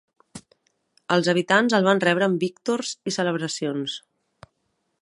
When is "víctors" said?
2.47-2.95